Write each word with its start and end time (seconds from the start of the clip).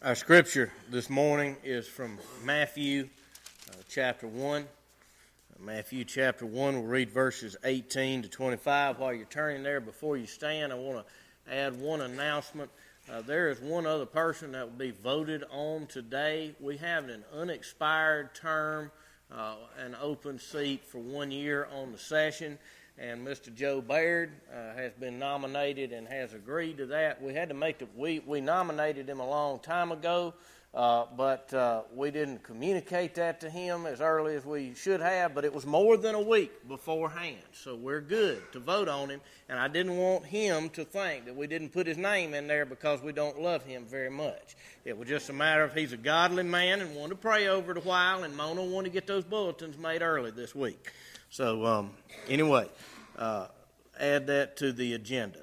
Our 0.00 0.14
scripture 0.14 0.70
this 0.88 1.10
morning 1.10 1.56
is 1.64 1.88
from 1.88 2.18
Matthew 2.44 3.08
uh, 3.68 3.74
chapter 3.88 4.28
1. 4.28 4.62
Uh, 4.62 4.64
Matthew 5.58 6.04
chapter 6.04 6.46
1, 6.46 6.74
we'll 6.74 6.84
read 6.84 7.10
verses 7.10 7.56
18 7.64 8.22
to 8.22 8.28
25. 8.28 9.00
While 9.00 9.12
you're 9.12 9.24
turning 9.24 9.64
there, 9.64 9.80
before 9.80 10.16
you 10.16 10.26
stand, 10.26 10.72
I 10.72 10.76
want 10.76 11.04
to 11.04 11.52
add 11.52 11.80
one 11.80 12.00
announcement. 12.02 12.70
Uh, 13.10 13.22
there 13.22 13.50
is 13.50 13.58
one 13.58 13.86
other 13.86 14.06
person 14.06 14.52
that 14.52 14.70
will 14.70 14.78
be 14.78 14.92
voted 14.92 15.42
on 15.50 15.86
today. 15.86 16.54
We 16.60 16.76
have 16.76 17.08
an 17.08 17.24
unexpired 17.34 18.36
term, 18.36 18.92
uh, 19.34 19.56
an 19.80 19.96
open 20.00 20.38
seat 20.38 20.84
for 20.84 20.98
one 20.98 21.32
year 21.32 21.66
on 21.74 21.90
the 21.90 21.98
session 21.98 22.60
and 22.98 23.26
Mr. 23.26 23.54
Joe 23.54 23.80
Baird 23.80 24.32
uh, 24.52 24.74
has 24.74 24.92
been 24.94 25.18
nominated 25.18 25.92
and 25.92 26.06
has 26.08 26.34
agreed 26.34 26.78
to 26.78 26.86
that. 26.86 27.22
We 27.22 27.32
had 27.32 27.48
to 27.48 27.54
make 27.54 27.78
the 27.78 27.86
we 27.96 28.20
we 28.20 28.40
nominated 28.40 29.08
him 29.08 29.20
a 29.20 29.28
long 29.28 29.60
time 29.60 29.92
ago, 29.92 30.34
uh, 30.74 31.04
but 31.16 31.52
uh, 31.54 31.82
we 31.94 32.10
didn't 32.10 32.42
communicate 32.42 33.14
that 33.14 33.40
to 33.42 33.50
him 33.50 33.86
as 33.86 34.00
early 34.00 34.34
as 34.34 34.44
we 34.44 34.74
should 34.74 35.00
have. 35.00 35.32
But 35.32 35.44
it 35.44 35.54
was 35.54 35.64
more 35.64 35.96
than 35.96 36.16
a 36.16 36.20
week 36.20 36.66
beforehand, 36.66 37.38
so 37.52 37.76
we're 37.76 38.00
good 38.00 38.42
to 38.52 38.58
vote 38.58 38.88
on 38.88 39.10
him. 39.10 39.20
And 39.48 39.60
I 39.60 39.68
didn't 39.68 39.96
want 39.96 40.26
him 40.26 40.68
to 40.70 40.84
think 40.84 41.26
that 41.26 41.36
we 41.36 41.46
didn't 41.46 41.70
put 41.70 41.86
his 41.86 41.98
name 41.98 42.34
in 42.34 42.48
there 42.48 42.66
because 42.66 43.00
we 43.00 43.12
don't 43.12 43.40
love 43.40 43.64
him 43.64 43.84
very 43.84 44.10
much. 44.10 44.56
It 44.84 44.98
was 44.98 45.08
just 45.08 45.30
a 45.30 45.32
matter 45.32 45.62
of 45.62 45.72
he's 45.72 45.92
a 45.92 45.96
godly 45.96 46.42
man 46.42 46.80
and 46.80 46.96
wanted 46.96 47.10
to 47.10 47.16
pray 47.16 47.46
over 47.46 47.70
it 47.72 47.78
a 47.78 47.80
while, 47.80 48.24
and 48.24 48.36
Mona 48.36 48.64
wanted 48.64 48.88
to 48.88 48.94
get 48.94 49.06
those 49.06 49.24
bulletins 49.24 49.78
made 49.78 50.02
early 50.02 50.32
this 50.32 50.52
week. 50.52 50.92
So, 51.30 51.66
um, 51.66 51.90
anyway, 52.28 52.68
uh, 53.18 53.48
add 54.00 54.26
that 54.28 54.56
to 54.58 54.72
the 54.72 54.94
agenda. 54.94 55.40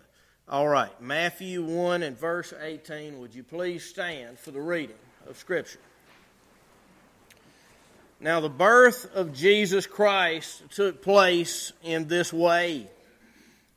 All 0.49 0.67
right, 0.67 0.89
Matthew 0.99 1.63
1 1.63 2.03
and 2.03 2.17
verse 2.17 2.53
18. 2.59 3.19
Would 3.19 3.35
you 3.35 3.43
please 3.43 3.85
stand 3.85 4.39
for 4.39 4.51
the 4.51 4.61
reading 4.61 4.95
of 5.27 5.37
Scripture? 5.37 5.79
Now, 8.19 8.39
the 8.39 8.49
birth 8.49 9.13
of 9.13 9.33
Jesus 9.33 9.85
Christ 9.85 10.63
took 10.71 11.03
place 11.03 11.71
in 11.83 12.07
this 12.07 12.33
way. 12.33 12.87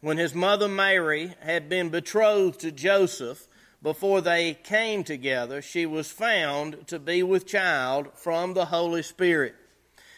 When 0.00 0.16
his 0.16 0.34
mother 0.34 0.68
Mary 0.68 1.34
had 1.40 1.68
been 1.68 1.90
betrothed 1.90 2.60
to 2.60 2.70
Joseph, 2.72 3.46
before 3.82 4.20
they 4.20 4.54
came 4.54 5.04
together, 5.04 5.60
she 5.60 5.86
was 5.86 6.10
found 6.10 6.86
to 6.86 6.98
be 6.98 7.22
with 7.22 7.46
child 7.46 8.08
from 8.14 8.54
the 8.54 8.66
Holy 8.66 9.02
Spirit. 9.02 9.54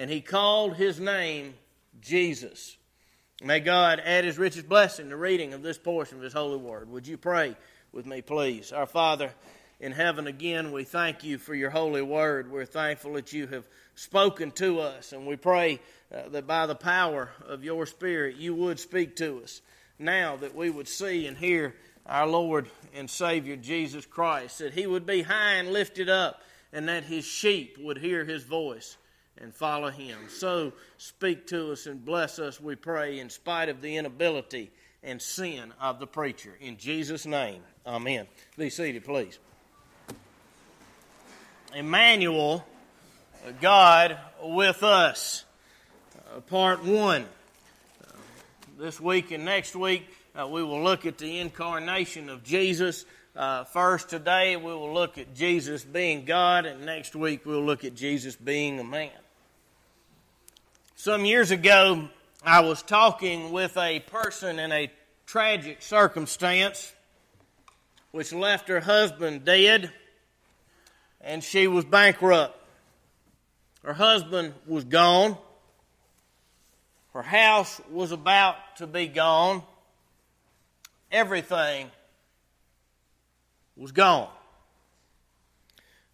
and 0.00 0.08
he 0.08 0.22
called 0.22 0.76
his 0.76 0.98
name 0.98 1.52
Jesus. 2.00 2.78
May 3.44 3.60
God 3.60 4.00
add 4.02 4.24
his 4.24 4.38
richest 4.38 4.66
blessing 4.66 5.10
to 5.10 5.16
reading 5.16 5.52
of 5.52 5.62
this 5.62 5.76
portion 5.76 6.16
of 6.16 6.24
his 6.24 6.32
holy 6.32 6.56
word. 6.56 6.90
Would 6.90 7.06
you 7.06 7.18
pray 7.18 7.54
with 7.92 8.06
me, 8.06 8.22
please? 8.22 8.72
Our 8.72 8.86
Father 8.86 9.30
in 9.78 9.92
heaven, 9.92 10.26
again, 10.26 10.72
we 10.72 10.84
thank 10.84 11.22
you 11.22 11.36
for 11.36 11.54
your 11.54 11.68
holy 11.68 12.00
word. 12.00 12.50
We're 12.50 12.64
thankful 12.64 13.12
that 13.12 13.34
you 13.34 13.46
have 13.48 13.66
spoken 13.94 14.52
to 14.52 14.80
us, 14.80 15.12
and 15.12 15.26
we 15.26 15.36
pray 15.36 15.80
uh, 16.14 16.30
that 16.30 16.46
by 16.46 16.64
the 16.64 16.74
power 16.74 17.28
of 17.46 17.62
your 17.62 17.84
Spirit, 17.84 18.36
you 18.36 18.54
would 18.54 18.80
speak 18.80 19.16
to 19.16 19.42
us 19.42 19.60
now 19.98 20.34
that 20.36 20.54
we 20.56 20.70
would 20.70 20.88
see 20.88 21.26
and 21.26 21.36
hear 21.36 21.74
our 22.06 22.26
Lord 22.26 22.70
and 22.94 23.10
Savior 23.10 23.56
Jesus 23.56 24.06
Christ, 24.06 24.60
that 24.60 24.72
he 24.72 24.86
would 24.86 25.04
be 25.04 25.20
high 25.20 25.56
and 25.56 25.74
lifted 25.74 26.08
up, 26.08 26.40
and 26.72 26.88
that 26.88 27.04
his 27.04 27.26
sheep 27.26 27.76
would 27.78 27.98
hear 27.98 28.24
his 28.24 28.44
voice 28.44 28.96
and 29.40 29.54
follow 29.54 29.90
Him. 29.90 30.18
So 30.28 30.72
speak 30.98 31.46
to 31.48 31.72
us 31.72 31.86
and 31.86 32.04
bless 32.04 32.38
us, 32.38 32.60
we 32.60 32.76
pray, 32.76 33.18
in 33.18 33.30
spite 33.30 33.68
of 33.68 33.80
the 33.80 33.96
inability 33.96 34.70
and 35.02 35.20
sin 35.20 35.72
of 35.80 35.98
the 35.98 36.06
preacher. 36.06 36.56
In 36.60 36.76
Jesus' 36.76 37.24
name, 37.24 37.62
Amen. 37.86 38.26
Be 38.58 38.68
seated, 38.68 39.04
please. 39.04 39.38
Emmanuel, 41.74 42.64
God 43.60 44.18
with 44.42 44.82
us. 44.82 45.44
Uh, 46.36 46.40
part 46.40 46.84
one. 46.84 47.22
Uh, 47.22 48.12
this 48.78 49.00
week 49.00 49.30
and 49.30 49.44
next 49.44 49.74
week, 49.74 50.06
uh, 50.38 50.46
we 50.46 50.62
will 50.62 50.82
look 50.82 51.06
at 51.06 51.16
the 51.16 51.38
incarnation 51.38 52.28
of 52.28 52.44
Jesus. 52.44 53.06
First, 53.72 54.10
today, 54.10 54.56
we 54.56 54.64
will 54.64 54.92
look 54.92 55.16
at 55.16 55.34
Jesus 55.34 55.82
being 55.82 56.26
God, 56.26 56.66
and 56.66 56.84
next 56.84 57.16
week, 57.16 57.46
we'll 57.46 57.64
look 57.64 57.84
at 57.84 57.94
Jesus 57.94 58.36
being 58.36 58.78
a 58.78 58.84
man. 58.84 59.10
Some 61.02 61.24
years 61.24 61.50
ago, 61.50 62.10
I 62.44 62.60
was 62.60 62.82
talking 62.82 63.52
with 63.52 63.74
a 63.78 64.00
person 64.00 64.58
in 64.58 64.70
a 64.70 64.92
tragic 65.24 65.80
circumstance 65.80 66.92
which 68.10 68.34
left 68.34 68.68
her 68.68 68.80
husband 68.80 69.46
dead 69.46 69.90
and 71.22 71.42
she 71.42 71.66
was 71.68 71.86
bankrupt. 71.86 72.54
Her 73.82 73.94
husband 73.94 74.52
was 74.66 74.84
gone. 74.84 75.38
Her 77.14 77.22
house 77.22 77.80
was 77.90 78.12
about 78.12 78.56
to 78.76 78.86
be 78.86 79.06
gone. 79.06 79.62
Everything 81.10 81.90
was 83.74 83.92
gone. 83.92 84.28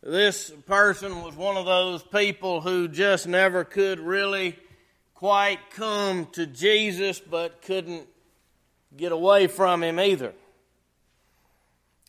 This 0.01 0.53
person 0.67 1.25
was 1.25 1.35
one 1.35 1.57
of 1.57 1.67
those 1.67 2.05
people 2.05 2.61
who 2.61 2.87
just 2.87 3.27
never 3.27 3.65
could 3.65 3.99
really 3.99 4.57
quite 5.16 5.71
come 5.71 6.27
to 6.27 6.47
Jesus, 6.47 7.19
but 7.19 7.62
couldn't 7.62 8.06
get 8.94 9.12
away 9.12 9.47
from 9.47 9.82
him 9.82 9.99
either. 9.99 10.32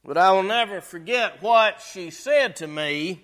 But 0.04 0.18
I 0.18 0.32
will 0.32 0.44
never 0.44 0.82
forget 0.82 1.42
what 1.42 1.82
she 1.82 2.12
said 2.12 2.58
to 2.58 2.68
me 2.68 3.22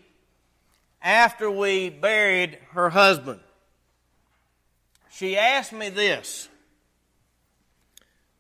after 1.01 1.51
we 1.51 1.89
buried 1.89 2.57
her 2.71 2.89
husband. 2.89 3.41
She 5.11 5.38
asked 5.38 5.73
me 5.73 5.89
this 5.89 6.47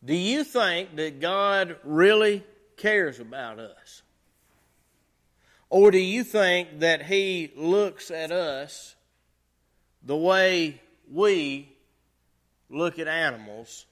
Do 0.03 0.15
you 0.15 0.45
think 0.45 0.95
that 0.95 1.19
God 1.19 1.75
really 1.83 2.43
cares 2.77 3.19
about 3.19 3.59
us? 3.59 4.01
Or 5.69 5.91
do 5.91 5.97
you 5.97 6.23
think 6.23 6.79
that 6.79 7.05
He 7.05 7.51
looks 7.55 8.11
at 8.11 8.31
us 8.31 8.95
the 10.03 10.15
way 10.15 10.79
we 11.13 11.69
look 12.69 12.97
at 12.97 13.07
animals 13.07 13.85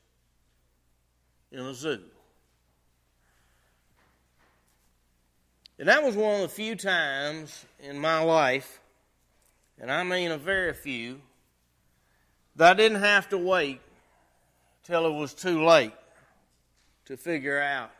in 1.51 1.59
a 1.59 1.73
zoo. 1.73 2.01
And 5.77 5.87
that 5.87 6.03
was 6.03 6.15
one 6.15 6.35
of 6.35 6.41
the 6.41 6.49
few 6.49 6.75
times 6.75 7.65
in 7.79 7.99
my 7.99 8.21
life, 8.21 8.79
and 9.79 9.91
I 9.91 10.03
mean 10.03 10.31
a 10.31 10.37
very 10.37 10.73
few, 10.73 11.21
that 12.55 12.71
I 12.71 12.73
didn't 12.73 13.01
have 13.01 13.29
to 13.29 13.37
wait 13.37 13.81
till 14.83 15.05
it 15.05 15.13
was 15.13 15.33
too 15.33 15.63
late 15.63 15.93
to 17.05 17.17
figure 17.17 17.59
out 17.61 17.91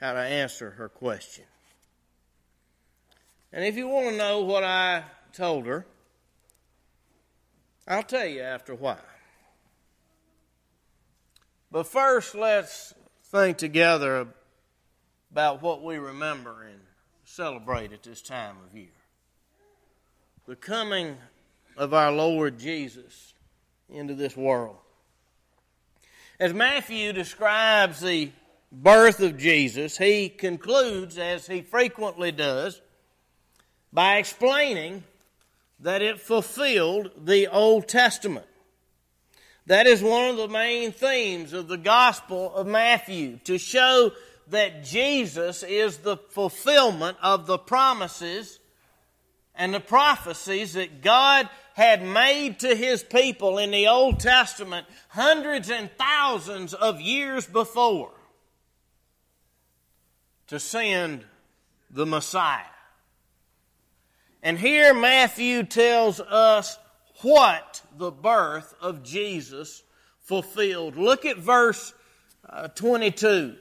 how 0.00 0.12
to 0.12 0.20
answer 0.20 0.70
her 0.70 0.88
question. 0.88 1.44
And 3.52 3.64
if 3.64 3.76
you 3.76 3.88
want 3.88 4.10
to 4.10 4.16
know 4.16 4.42
what 4.42 4.64
I 4.64 5.04
told 5.32 5.66
her, 5.66 5.86
I'll 7.88 8.02
tell 8.02 8.26
you 8.26 8.42
after 8.42 8.72
a 8.72 8.76
while. 8.76 9.00
But 11.72 11.86
first, 11.86 12.34
let's 12.34 12.92
think 13.24 13.56
together 13.56 14.28
about 15.30 15.62
what 15.62 15.82
we 15.82 15.96
remember 15.96 16.64
and 16.64 16.80
celebrate 17.24 17.92
at 17.92 18.02
this 18.02 18.20
time 18.20 18.56
of 18.66 18.76
year. 18.76 18.88
the 20.46 20.56
coming 20.56 21.16
of 21.76 21.92
our 21.92 22.10
Lord 22.10 22.58
Jesus 22.58 23.34
into 23.90 24.14
this 24.14 24.36
world. 24.36 24.76
As 26.40 26.54
Matthew 26.54 27.12
describes 27.12 28.00
the 28.00 28.30
birth 28.72 29.20
of 29.20 29.36
Jesus, 29.36 29.98
he 29.98 30.28
concludes, 30.28 31.18
as 31.18 31.46
he 31.46 31.62
frequently 31.62 32.32
does, 32.32 32.80
by 33.92 34.16
explaining 34.16 35.04
that 35.80 36.02
it 36.02 36.20
fulfilled 36.20 37.10
the 37.16 37.46
Old 37.48 37.88
Testament. 37.88 38.46
That 39.66 39.86
is 39.86 40.02
one 40.02 40.30
of 40.30 40.36
the 40.36 40.48
main 40.48 40.92
themes 40.92 41.52
of 41.52 41.68
the 41.68 41.76
Gospel 41.76 42.54
of 42.54 42.66
Matthew, 42.66 43.38
to 43.44 43.58
show 43.58 44.12
that 44.48 44.82
Jesus 44.82 45.62
is 45.62 45.98
the 45.98 46.16
fulfillment 46.16 47.18
of 47.22 47.46
the 47.46 47.58
promises 47.58 48.58
and 49.54 49.74
the 49.74 49.80
prophecies 49.80 50.72
that 50.72 51.02
God 51.02 51.48
had 51.74 52.02
made 52.02 52.60
to 52.60 52.74
his 52.74 53.02
people 53.02 53.58
in 53.58 53.70
the 53.70 53.88
Old 53.88 54.20
Testament 54.20 54.86
hundreds 55.08 55.70
and 55.70 55.90
thousands 55.98 56.74
of 56.74 57.00
years 57.00 57.46
before 57.46 58.12
to 60.46 60.58
send 60.58 61.24
the 61.90 62.06
Messiah. 62.06 62.64
And 64.48 64.58
here 64.58 64.94
Matthew 64.94 65.62
tells 65.62 66.20
us 66.20 66.78
what 67.20 67.82
the 67.98 68.10
birth 68.10 68.74
of 68.80 69.02
Jesus 69.02 69.82
fulfilled. 70.22 70.96
Look 70.96 71.26
at 71.26 71.36
verse 71.36 71.92
uh, 72.48 72.68
22. 72.68 73.56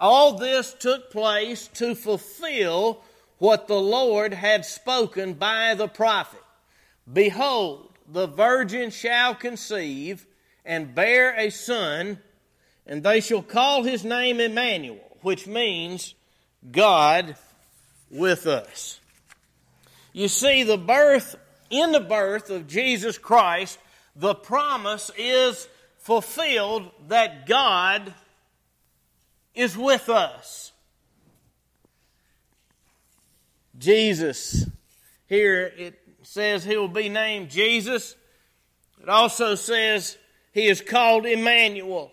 All 0.00 0.36
this 0.36 0.74
took 0.74 1.12
place 1.12 1.68
to 1.74 1.94
fulfill 1.94 3.04
what 3.38 3.68
the 3.68 3.80
Lord 3.80 4.34
had 4.34 4.64
spoken 4.64 5.34
by 5.34 5.76
the 5.76 5.86
prophet. 5.86 6.42
Behold, 7.12 7.92
the 8.08 8.26
virgin 8.26 8.90
shall 8.90 9.36
conceive 9.36 10.26
and 10.64 10.96
bear 10.96 11.38
a 11.38 11.50
son, 11.50 12.18
and 12.88 13.04
they 13.04 13.20
shall 13.20 13.40
call 13.40 13.84
his 13.84 14.04
name 14.04 14.40
Emmanuel, 14.40 15.16
which 15.20 15.46
means 15.46 16.16
God 16.72 17.36
with 18.10 18.48
us. 18.48 18.98
You 20.14 20.28
see, 20.28 20.62
the 20.62 20.78
birth, 20.78 21.34
in 21.70 21.90
the 21.90 21.98
birth 21.98 22.48
of 22.48 22.68
Jesus 22.68 23.18
Christ, 23.18 23.80
the 24.14 24.32
promise 24.34 25.10
is 25.18 25.66
fulfilled 25.98 26.88
that 27.08 27.46
God 27.48 28.14
is 29.56 29.76
with 29.76 30.08
us. 30.08 30.70
Jesus, 33.76 34.66
here 35.26 35.72
it 35.76 35.98
says 36.22 36.62
he 36.62 36.76
will 36.76 36.86
be 36.86 37.08
named 37.08 37.50
Jesus. 37.50 38.14
It 39.02 39.08
also 39.08 39.56
says 39.56 40.16
he 40.52 40.68
is 40.68 40.80
called 40.80 41.26
Emmanuel. 41.26 42.12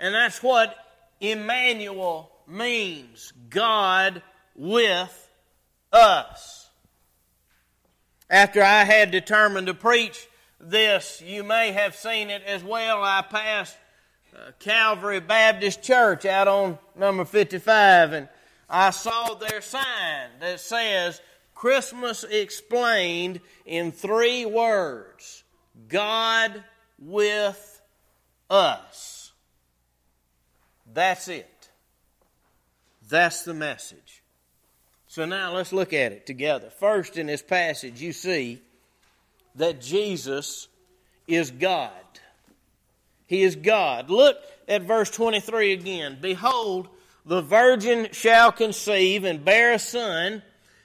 And 0.00 0.12
that's 0.12 0.42
what 0.42 0.74
Emmanuel 1.20 2.32
means 2.48 3.32
God 3.48 4.20
with 4.56 5.30
us. 5.92 6.61
After 8.32 8.62
I 8.62 8.84
had 8.84 9.10
determined 9.10 9.66
to 9.66 9.74
preach 9.74 10.26
this, 10.58 11.20
you 11.20 11.44
may 11.44 11.70
have 11.72 11.94
seen 11.94 12.30
it 12.30 12.42
as 12.44 12.64
well. 12.64 13.02
I 13.02 13.20
passed 13.20 13.76
uh, 14.34 14.52
Calvary 14.58 15.20
Baptist 15.20 15.82
Church 15.82 16.24
out 16.24 16.48
on 16.48 16.78
number 16.96 17.26
55, 17.26 18.14
and 18.14 18.28
I 18.70 18.88
saw 18.88 19.34
their 19.34 19.60
sign 19.60 20.30
that 20.40 20.60
says, 20.60 21.20
Christmas 21.54 22.24
explained 22.24 23.42
in 23.66 23.92
three 23.92 24.46
words 24.46 25.44
God 25.88 26.64
with 26.98 27.82
us. 28.48 29.32
That's 30.90 31.28
it. 31.28 31.68
That's 33.10 33.44
the 33.44 33.52
message. 33.52 34.21
So 35.12 35.26
now 35.26 35.52
let's 35.52 35.74
look 35.74 35.92
at 35.92 36.12
it 36.12 36.24
together. 36.24 36.70
First, 36.70 37.18
in 37.18 37.26
this 37.26 37.42
passage, 37.42 38.00
you 38.00 38.14
see 38.14 38.62
that 39.56 39.78
Jesus 39.78 40.68
is 41.28 41.50
God. 41.50 41.92
He 43.26 43.42
is 43.42 43.54
God. 43.54 44.08
Look 44.08 44.38
at 44.66 44.84
verse 44.84 45.10
23 45.10 45.74
again. 45.74 46.16
Behold, 46.18 46.88
the 47.26 47.42
virgin 47.42 48.08
shall 48.12 48.52
conceive 48.52 49.24
and 49.24 49.44
bear 49.44 49.74
a 49.74 49.78
son, 49.78 50.40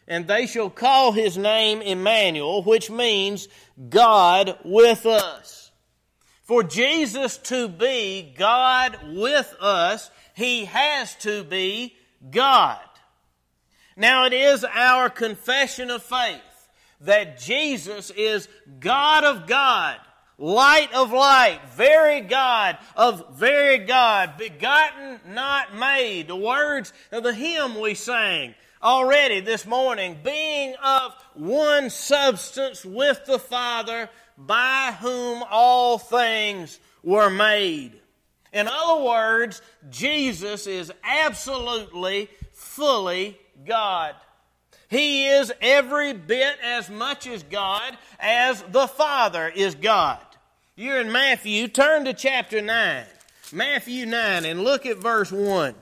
and 0.09 0.27
they 0.27 0.45
shall 0.45 0.69
call 0.69 1.13
his 1.13 1.37
name 1.37 1.81
Emmanuel, 1.81 2.63
which 2.63 2.91
means 2.91 3.47
God 3.87 4.59
with 4.65 5.05
us. 5.05 5.71
For 6.43 6.63
Jesus 6.63 7.37
to 7.37 7.69
be 7.69 8.35
God 8.37 8.97
with 9.07 9.55
us, 9.61 10.11
he 10.33 10.65
has 10.65 11.15
to 11.21 11.45
be 11.45 11.95
God. 12.29 12.86
Now 13.99 14.27
it 14.27 14.33
is 14.33 14.63
our 14.63 15.09
confession 15.09 15.89
of 15.89 16.03
faith 16.03 16.39
that 17.01 17.39
Jesus 17.39 18.11
is 18.11 18.47
God 18.79 19.23
of 19.23 19.47
God, 19.47 19.97
light 20.37 20.93
of 20.93 21.11
light, 21.11 21.59
very 21.75 22.21
God 22.21 22.77
of 22.95 23.35
very 23.35 23.79
God, 23.79 24.37
begotten, 24.37 25.19
not 25.27 25.75
made. 25.75 26.27
The 26.27 26.35
words 26.35 26.93
of 27.11 27.23
the 27.23 27.33
hymn 27.33 27.79
we 27.79 27.95
sang 27.95 28.53
already 28.83 29.39
this 29.39 29.65
morning, 29.65 30.17
being 30.23 30.75
of 30.83 31.15
one 31.33 31.89
substance 31.89 32.85
with 32.85 33.25
the 33.25 33.39
Father, 33.39 34.09
by 34.37 34.95
whom 34.99 35.43
all 35.49 35.97
things 35.97 36.79
were 37.01 37.31
made. 37.31 37.99
In 38.53 38.67
other 38.67 39.03
words, 39.03 39.63
Jesus 39.89 40.67
is 40.67 40.91
absolutely, 41.03 42.29
fully 42.53 43.39
God. 43.65 44.15
He 44.89 45.27
is 45.27 45.51
every 45.61 46.13
bit 46.13 46.57
as 46.63 46.89
much 46.89 47.27
as 47.27 47.43
God 47.43 47.97
as 48.19 48.63
the 48.71 48.87
Father 48.87 49.47
is 49.47 49.75
God. 49.75 50.19
You're 50.75 51.01
in 51.01 51.11
Matthew, 51.11 51.67
turn 51.67 52.05
to 52.05 52.13
chapter 52.13 52.61
9. 52.61 53.05
Matthew 53.51 54.05
9 54.05 54.45
and 54.45 54.61
look 54.61 54.85
at 54.85 54.97
verse 54.97 55.31
1. 55.31 55.73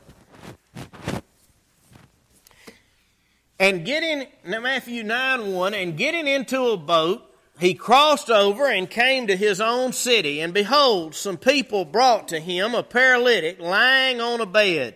And 3.60 3.86
getting, 3.86 4.27
Matthew 4.44 5.04
9 5.04 5.54
1, 5.54 5.74
and 5.74 5.98
getting 5.98 6.27
into 6.27 6.68
a 6.68 6.77
boat, 6.77 7.24
he 7.60 7.74
crossed 7.74 8.29
over 8.29 8.67
and 8.67 8.89
came 8.89 9.27
to 9.27 9.38
his 9.38 9.62
own 9.62 9.94
city. 9.94 10.41
And 10.41 10.53
behold, 10.53 11.15
some 11.15 11.38
people 11.38 11.86
brought 11.86 12.27
to 12.29 12.39
him 12.39 12.75
a 12.75 12.84
paralytic 12.84 13.60
lying 13.60 14.20
on 14.20 14.41
a 14.41 14.46
bed. 14.46 14.96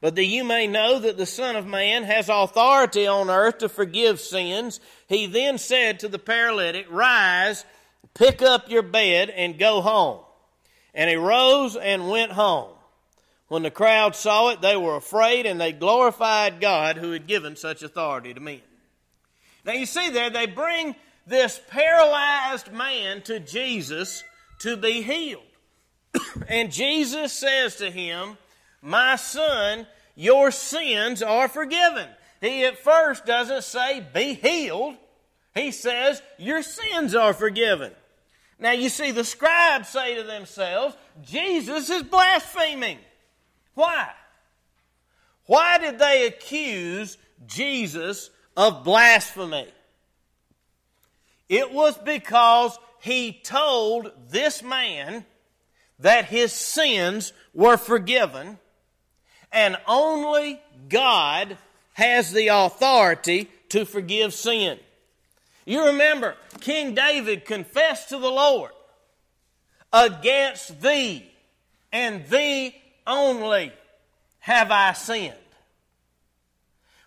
But 0.00 0.14
that 0.14 0.24
you 0.24 0.44
may 0.44 0.66
know 0.66 1.00
that 1.00 1.16
the 1.16 1.26
Son 1.26 1.56
of 1.56 1.66
Man 1.66 2.04
has 2.04 2.28
authority 2.28 3.06
on 3.06 3.30
earth 3.30 3.58
to 3.58 3.68
forgive 3.68 4.20
sins, 4.20 4.80
he 5.08 5.26
then 5.26 5.58
said 5.58 6.00
to 6.00 6.08
the 6.08 6.20
paralytic, 6.20 6.86
Rise, 6.88 7.64
pick 8.14 8.40
up 8.40 8.70
your 8.70 8.82
bed, 8.82 9.30
and 9.30 9.58
go 9.58 9.80
home. 9.80 10.20
And 10.94 11.10
he 11.10 11.16
rose 11.16 11.76
and 11.76 12.08
went 12.08 12.32
home. 12.32 12.70
When 13.48 13.62
the 13.62 13.70
crowd 13.70 14.14
saw 14.14 14.50
it, 14.50 14.60
they 14.60 14.76
were 14.76 14.96
afraid, 14.96 15.46
and 15.46 15.60
they 15.60 15.72
glorified 15.72 16.60
God 16.60 16.96
who 16.96 17.12
had 17.12 17.26
given 17.26 17.56
such 17.56 17.82
authority 17.82 18.34
to 18.34 18.40
men. 18.40 18.60
Now 19.64 19.72
you 19.72 19.86
see 19.86 20.10
there, 20.10 20.30
they 20.30 20.46
bring 20.46 20.94
this 21.26 21.60
paralyzed 21.68 22.72
man 22.72 23.22
to 23.22 23.40
Jesus 23.40 24.22
to 24.60 24.76
be 24.76 25.02
healed. 25.02 25.42
and 26.48 26.70
Jesus 26.70 27.32
says 27.32 27.76
to 27.76 27.90
him, 27.90 28.38
my 28.82 29.16
son, 29.16 29.86
your 30.14 30.50
sins 30.50 31.22
are 31.22 31.48
forgiven. 31.48 32.08
He 32.40 32.64
at 32.64 32.78
first 32.78 33.26
doesn't 33.26 33.64
say, 33.64 34.04
Be 34.12 34.34
healed. 34.34 34.96
He 35.54 35.70
says, 35.70 36.22
Your 36.38 36.62
sins 36.62 37.14
are 37.14 37.32
forgiven. 37.32 37.92
Now 38.58 38.72
you 38.72 38.88
see, 38.88 39.12
the 39.12 39.24
scribes 39.24 39.88
say 39.88 40.16
to 40.16 40.24
themselves, 40.24 40.96
Jesus 41.22 41.90
is 41.90 42.02
blaspheming. 42.02 42.98
Why? 43.74 44.08
Why 45.46 45.78
did 45.78 45.98
they 45.98 46.26
accuse 46.26 47.16
Jesus 47.46 48.30
of 48.56 48.84
blasphemy? 48.84 49.68
It 51.48 51.72
was 51.72 51.96
because 51.96 52.78
he 53.00 53.32
told 53.32 54.10
this 54.28 54.62
man 54.62 55.24
that 56.00 56.26
his 56.26 56.52
sins 56.52 57.32
were 57.54 57.76
forgiven, 57.76 58.58
and 59.52 59.76
only 59.86 60.60
God 60.88 61.56
has 61.94 62.32
the 62.32 62.48
authority 62.48 63.50
to 63.70 63.84
forgive 63.84 64.32
sin. 64.34 64.78
You 65.64 65.86
remember, 65.86 66.36
King 66.60 66.94
David 66.94 67.44
confessed 67.44 68.08
to 68.10 68.18
the 68.18 68.30
Lord, 68.30 68.70
Against 69.92 70.80
thee 70.80 71.30
and 71.92 72.26
thee 72.28 72.74
only 73.06 73.72
have 74.40 74.70
I 74.70 74.92
sinned. 74.92 75.34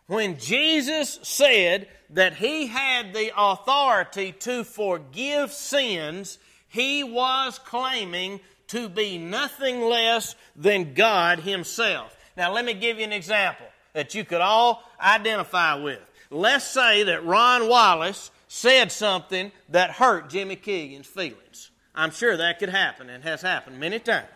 When 0.07 0.37
Jesus 0.37 1.19
said 1.23 1.87
that 2.09 2.35
he 2.35 2.67
had 2.67 3.13
the 3.13 3.31
authority 3.37 4.33
to 4.33 4.63
forgive 4.63 5.53
sins, 5.53 6.37
he 6.67 7.03
was 7.03 7.59
claiming 7.59 8.41
to 8.67 8.89
be 8.89 9.17
nothing 9.17 9.81
less 9.81 10.35
than 10.55 10.93
God 10.93 11.39
himself. 11.39 12.15
Now, 12.37 12.53
let 12.53 12.65
me 12.65 12.73
give 12.73 12.97
you 12.97 13.03
an 13.03 13.11
example 13.11 13.65
that 13.93 14.15
you 14.15 14.23
could 14.23 14.41
all 14.41 14.83
identify 14.99 15.75
with. 15.75 15.99
Let's 16.29 16.65
say 16.65 17.03
that 17.03 17.25
Ron 17.25 17.67
Wallace 17.67 18.31
said 18.47 18.91
something 18.91 19.51
that 19.69 19.91
hurt 19.91 20.29
Jimmy 20.29 20.55
Keegan's 20.55 21.07
feelings. 21.07 21.71
I'm 21.93 22.11
sure 22.11 22.37
that 22.37 22.59
could 22.59 22.69
happen 22.69 23.09
and 23.09 23.23
has 23.23 23.41
happened 23.41 23.79
many 23.79 23.99
times. 23.99 24.27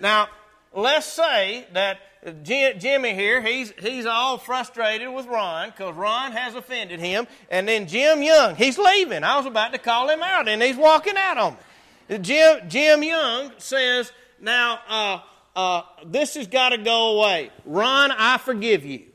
Now, 0.00 0.28
let's 0.72 1.06
say 1.06 1.66
that 1.72 2.00
Jimmy 2.42 3.14
here, 3.14 3.40
he's, 3.40 3.72
he's 3.78 4.06
all 4.06 4.38
frustrated 4.38 5.12
with 5.12 5.26
Ron 5.26 5.70
because 5.70 5.94
Ron 5.94 6.32
has 6.32 6.54
offended 6.54 7.00
him. 7.00 7.26
And 7.50 7.68
then 7.68 7.86
Jim 7.86 8.22
Young, 8.22 8.56
he's 8.56 8.78
leaving. 8.78 9.22
I 9.22 9.36
was 9.36 9.46
about 9.46 9.72
to 9.72 9.78
call 9.78 10.08
him 10.08 10.22
out, 10.22 10.48
and 10.48 10.62
he's 10.62 10.76
walking 10.76 11.16
out 11.16 11.38
on 11.38 11.52
me. 11.54 12.18
Jim, 12.18 12.68
Jim 12.68 13.02
Young 13.02 13.52
says, 13.58 14.12
Now, 14.40 14.80
uh, 14.88 15.20
uh, 15.58 15.82
this 16.06 16.36
has 16.36 16.46
got 16.46 16.68
to 16.68 16.78
go 16.78 17.16
away. 17.18 17.50
Ron, 17.64 18.12
I 18.12 18.38
forgive 18.38 18.84
you. 18.84 19.06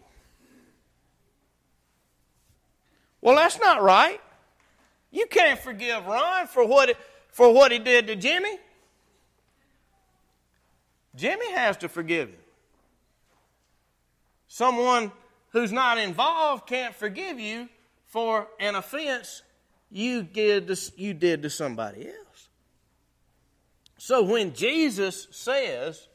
Well, 3.21 3.37
that's 3.37 3.57
not 3.61 3.81
right. 3.81 4.19
You 5.09 5.25
can't 5.27 5.57
forgive 5.57 6.05
Ron 6.05 6.47
for 6.47 6.67
what, 6.67 6.97
for 7.29 7.53
what 7.53 7.71
he 7.71 7.79
did 7.79 8.07
to 8.07 8.17
Jimmy. 8.17 8.57
Jimmy 11.15 11.49
has 11.53 11.77
to 11.77 11.87
forgive 11.87 12.27
him. 12.27 12.37
Someone 14.49 15.13
who's 15.51 15.71
not 15.71 15.97
involved 15.97 16.67
can't 16.67 16.93
forgive 16.93 17.39
you 17.39 17.69
for 18.07 18.49
an 18.59 18.75
offense 18.75 19.43
you 19.89 20.23
did 20.23 20.67
to, 20.67 20.91
you 20.97 21.13
did 21.13 21.43
to 21.43 21.49
somebody 21.49 22.07
else. 22.07 22.49
So 23.97 24.23
when 24.23 24.53
Jesus 24.53 25.29
says, 25.31 26.09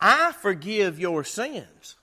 I 0.00 0.32
forgive 0.32 0.98
your 0.98 1.24
sins, 1.24 1.96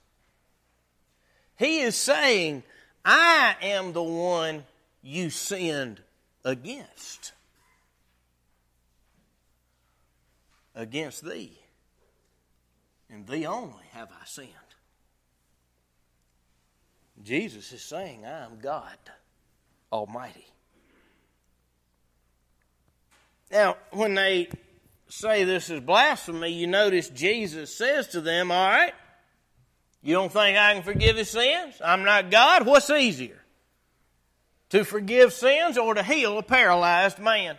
he 1.56 1.80
is 1.80 1.96
saying, 1.96 2.62
I 3.04 3.56
am 3.60 3.92
the 3.92 4.02
one 4.02 4.64
you 5.02 5.30
sinned 5.30 6.00
against. 6.44 7.32
Against 10.74 11.24
thee. 11.24 11.58
And 13.10 13.26
thee 13.26 13.46
only 13.46 13.84
have 13.92 14.10
I 14.12 14.24
sinned. 14.26 14.52
Jesus 17.24 17.72
is 17.72 17.82
saying, 17.82 18.24
I 18.24 18.44
am 18.44 18.60
God 18.60 18.96
Almighty. 19.90 20.46
Now, 23.50 23.76
when 23.90 24.14
they 24.14 24.48
say 25.08 25.44
this 25.44 25.70
is 25.70 25.80
blasphemy, 25.80 26.52
you 26.52 26.66
notice 26.66 27.08
Jesus 27.08 27.74
says 27.74 28.08
to 28.08 28.20
them, 28.20 28.50
All 28.50 28.68
right, 28.68 28.94
you 30.02 30.14
don't 30.14 30.32
think 30.32 30.56
I 30.56 30.74
can 30.74 30.82
forgive 30.82 31.16
his 31.16 31.30
sins? 31.30 31.80
I'm 31.84 32.04
not 32.04 32.30
God. 32.30 32.66
What's 32.66 32.90
easier? 32.90 33.42
To 34.70 34.84
forgive 34.84 35.32
sins 35.32 35.78
or 35.78 35.94
to 35.94 36.02
heal 36.02 36.38
a 36.38 36.42
paralyzed 36.42 37.18
man? 37.18 37.58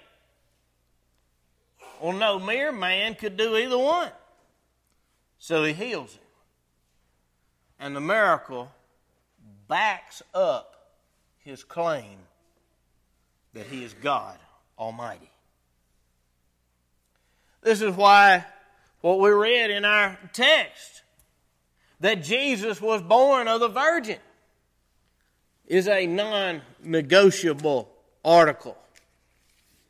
Well, 2.01 2.13
no 2.13 2.39
mere 2.39 2.71
man 2.71 3.15
could 3.15 3.35
do 3.35 3.57
either 3.57 3.77
one. 3.77 4.11
So 5.37 5.63
he 5.63 5.73
heals 5.73 6.13
him. 6.13 6.21
And 7.79 7.95
the 7.95 8.01
miracle 8.01 8.71
backs 9.67 10.21
up 10.33 10.75
his 11.39 11.63
claim 11.63 12.17
that 13.53 13.65
he 13.65 13.83
is 13.83 13.93
God 13.93 14.37
Almighty. 14.77 15.28
This 17.61 17.81
is 17.81 17.95
why 17.95 18.45
what 19.01 19.19
we 19.19 19.29
read 19.29 19.69
in 19.71 19.85
our 19.85 20.17
text 20.33 21.03
that 21.99 22.23
Jesus 22.23 22.81
was 22.81 23.01
born 23.01 23.47
of 23.47 23.59
the 23.59 23.67
Virgin 23.67 24.19
is 25.67 25.87
a 25.87 26.07
non 26.07 26.61
negotiable 26.83 27.89
article 28.23 28.77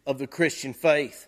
of 0.05 0.17
the 0.17 0.27
Christian 0.27 0.73
faith. 0.73 1.27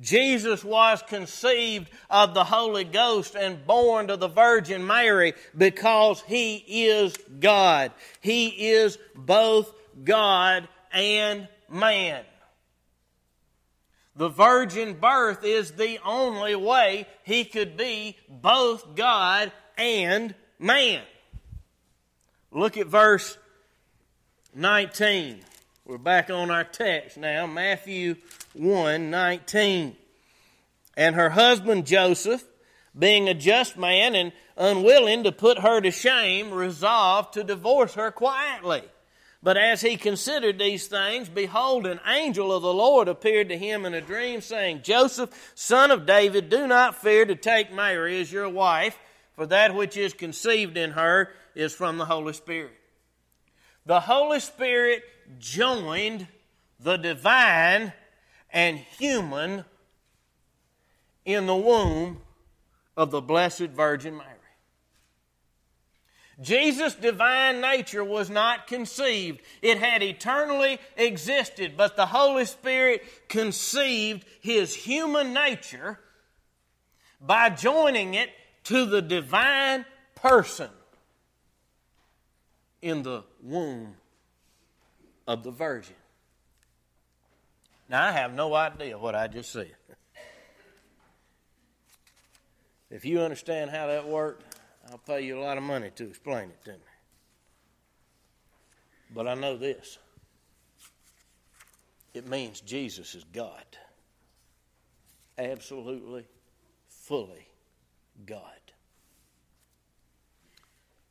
Jesus 0.00 0.64
was 0.64 1.02
conceived 1.06 1.90
of 2.08 2.32
the 2.32 2.44
Holy 2.44 2.84
Ghost 2.84 3.34
and 3.34 3.66
born 3.66 4.06
to 4.08 4.16
the 4.16 4.28
Virgin 4.28 4.86
Mary 4.86 5.34
because 5.56 6.22
He 6.26 6.86
is 6.86 7.14
God. 7.38 7.92
He 8.20 8.70
is 8.70 8.96
both 9.14 9.72
God 10.02 10.68
and 10.92 11.48
man. 11.68 12.24
The 14.20 14.28
virgin 14.28 14.98
birth 15.00 15.44
is 15.44 15.70
the 15.70 15.98
only 16.04 16.54
way 16.54 17.06
He 17.22 17.46
could 17.46 17.78
be 17.78 18.18
both 18.28 18.94
God 18.94 19.50
and 19.78 20.34
man. 20.58 21.00
Look 22.52 22.76
at 22.76 22.86
verse 22.86 23.38
19. 24.54 25.40
We're 25.86 25.96
back 25.96 26.28
on 26.28 26.50
our 26.50 26.64
text 26.64 27.16
now, 27.16 27.46
Matthew 27.46 28.16
1 28.52 29.08
19. 29.08 29.96
And 30.98 31.16
her 31.16 31.30
husband 31.30 31.86
Joseph, 31.86 32.44
being 32.98 33.26
a 33.26 33.32
just 33.32 33.78
man 33.78 34.14
and 34.14 34.32
unwilling 34.54 35.24
to 35.24 35.32
put 35.32 35.60
her 35.60 35.80
to 35.80 35.90
shame, 35.90 36.50
resolved 36.50 37.32
to 37.32 37.42
divorce 37.42 37.94
her 37.94 38.10
quietly. 38.10 38.82
But 39.42 39.56
as 39.56 39.80
he 39.80 39.96
considered 39.96 40.58
these 40.58 40.86
things, 40.86 41.28
behold, 41.28 41.86
an 41.86 42.00
angel 42.06 42.52
of 42.52 42.62
the 42.62 42.74
Lord 42.74 43.08
appeared 43.08 43.48
to 43.48 43.56
him 43.56 43.86
in 43.86 43.94
a 43.94 44.00
dream, 44.00 44.42
saying, 44.42 44.82
Joseph, 44.82 45.52
son 45.54 45.90
of 45.90 46.04
David, 46.04 46.50
do 46.50 46.66
not 46.66 47.00
fear 47.00 47.24
to 47.24 47.34
take 47.34 47.72
Mary 47.72 48.20
as 48.20 48.30
your 48.30 48.50
wife, 48.50 48.98
for 49.34 49.46
that 49.46 49.74
which 49.74 49.96
is 49.96 50.12
conceived 50.12 50.76
in 50.76 50.90
her 50.90 51.30
is 51.54 51.74
from 51.74 51.96
the 51.96 52.04
Holy 52.04 52.34
Spirit. 52.34 52.72
The 53.86 54.00
Holy 54.00 54.40
Spirit 54.40 55.02
joined 55.38 56.26
the 56.78 56.98
divine 56.98 57.94
and 58.50 58.76
human 58.76 59.64
in 61.24 61.46
the 61.46 61.56
womb 61.56 62.20
of 62.94 63.10
the 63.10 63.22
Blessed 63.22 63.70
Virgin 63.70 64.18
Mary. 64.18 64.39
Jesus' 66.40 66.94
divine 66.94 67.60
nature 67.60 68.02
was 68.02 68.30
not 68.30 68.66
conceived. 68.66 69.40
It 69.60 69.78
had 69.78 70.02
eternally 70.02 70.78
existed, 70.96 71.76
but 71.76 71.96
the 71.96 72.06
Holy 72.06 72.46
Spirit 72.46 73.02
conceived 73.28 74.24
his 74.40 74.74
human 74.74 75.34
nature 75.34 76.00
by 77.20 77.50
joining 77.50 78.14
it 78.14 78.30
to 78.64 78.86
the 78.86 79.02
divine 79.02 79.84
person 80.14 80.70
in 82.80 83.02
the 83.02 83.22
womb 83.42 83.96
of 85.26 85.42
the 85.42 85.50
Virgin. 85.50 85.94
Now, 87.88 88.06
I 88.06 88.12
have 88.12 88.32
no 88.32 88.54
idea 88.54 88.96
what 88.96 89.14
I 89.14 89.26
just 89.26 89.52
said. 89.52 89.74
If 92.90 93.04
you 93.04 93.20
understand 93.20 93.70
how 93.70 93.88
that 93.88 94.08
worked, 94.08 94.49
I'll 94.90 94.98
pay 94.98 95.20
you 95.20 95.38
a 95.38 95.40
lot 95.40 95.56
of 95.56 95.62
money 95.62 95.90
to 95.96 96.08
explain 96.08 96.50
it 96.50 96.64
to 96.64 96.72
me. 96.72 96.78
But 99.14 99.28
I 99.28 99.34
know 99.34 99.56
this 99.56 99.98
it 102.12 102.26
means 102.26 102.60
Jesus 102.60 103.14
is 103.14 103.24
God. 103.24 103.64
Absolutely, 105.38 106.26
fully 106.88 107.46
God. 108.26 108.42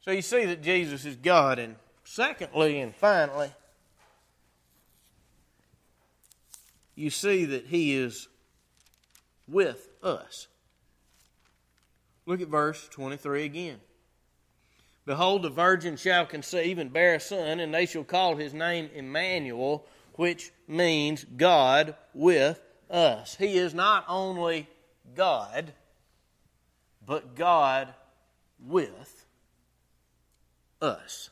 So 0.02 0.12
you 0.12 0.22
see 0.22 0.46
that 0.46 0.62
Jesus 0.62 1.06
is 1.06 1.16
God. 1.16 1.58
And 1.58 1.76
secondly 2.04 2.80
and 2.80 2.94
finally, 2.94 3.52
you 6.96 7.10
see 7.10 7.46
that 7.46 7.68
He 7.68 7.96
is 7.96 8.28
with 9.48 9.88
us. 10.04 10.48
Look 12.30 12.42
at 12.42 12.48
verse 12.48 12.88
23 12.90 13.44
again. 13.44 13.80
Behold, 15.04 15.42
the 15.42 15.50
virgin 15.50 15.98
shall 15.98 16.28
conceive 16.28 16.78
and 16.78 16.94
bear 16.94 17.16
a 17.16 17.20
son, 17.20 17.60
and 17.60 17.74
they 17.74 17.88
shall 17.88 18.04
call 18.04 18.36
his 18.36 18.54
name 18.54 18.88
Emmanuel, 18.94 19.88
which 20.14 20.52
means 20.68 21.24
God 21.24 21.96
with 22.14 22.62
us. 22.88 23.36
He 23.36 23.58
is 23.58 23.74
not 23.74 24.06
only 24.08 24.70
God, 25.16 25.74
but 27.04 27.34
God 27.34 27.96
with 28.64 29.26
us. 30.84 31.32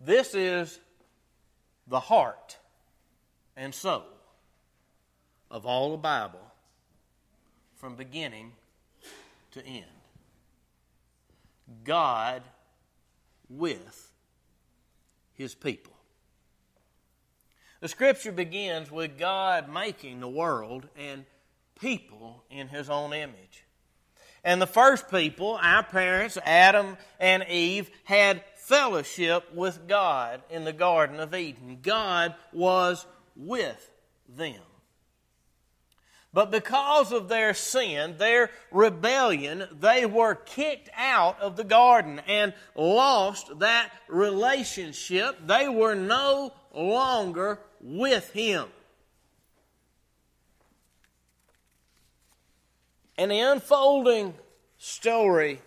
This 0.00 0.34
is 0.34 0.80
the 1.86 2.00
heart 2.00 2.58
and 3.56 3.72
soul 3.72 4.02
of 5.52 5.66
all 5.66 5.92
the 5.92 5.98
Bible 5.98 6.52
from 7.76 7.94
beginning 7.94 8.54
to 9.52 9.64
end. 9.64 9.84
God 11.84 12.42
with 13.48 14.10
his 15.32 15.54
people. 15.54 15.92
The 17.80 17.88
scripture 17.88 18.32
begins 18.32 18.90
with 18.90 19.18
God 19.18 19.72
making 19.72 20.20
the 20.20 20.28
world 20.28 20.88
and 20.96 21.24
people 21.80 22.44
in 22.50 22.68
his 22.68 22.88
own 22.88 23.12
image. 23.12 23.64
And 24.44 24.60
the 24.60 24.66
first 24.66 25.10
people, 25.10 25.58
our 25.60 25.82
parents, 25.82 26.38
Adam 26.44 26.96
and 27.20 27.44
Eve, 27.48 27.90
had 28.04 28.42
fellowship 28.56 29.52
with 29.54 29.86
God 29.88 30.42
in 30.50 30.64
the 30.64 30.72
Garden 30.72 31.20
of 31.20 31.34
Eden. 31.34 31.78
God 31.82 32.34
was 32.52 33.06
with 33.36 33.90
them. 34.28 34.62
But 36.34 36.50
because 36.50 37.12
of 37.12 37.28
their 37.28 37.52
sin, 37.52 38.16
their 38.16 38.50
rebellion, 38.70 39.64
they 39.70 40.06
were 40.06 40.34
kicked 40.34 40.88
out 40.96 41.38
of 41.40 41.56
the 41.56 41.64
garden 41.64 42.22
and 42.26 42.54
lost 42.74 43.58
that 43.58 43.92
relationship. 44.08 45.46
They 45.46 45.68
were 45.68 45.94
no 45.94 46.54
longer 46.74 47.60
with 47.82 48.30
Him. 48.32 48.68
And 53.18 53.30
the 53.30 53.40
unfolding 53.40 54.34
story 54.78 55.60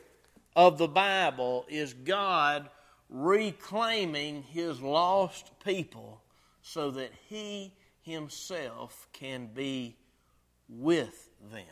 of 0.55 0.79
the 0.79 0.87
Bible 0.87 1.67
is 1.69 1.93
God 1.93 2.69
reclaiming 3.07 4.41
His 4.41 4.81
lost 4.81 5.51
people 5.63 6.23
so 6.63 6.89
that 6.89 7.11
He 7.29 7.71
Himself 8.01 9.07
can 9.13 9.45
be 9.53 9.95
with 10.69 11.29
them. 11.51 11.63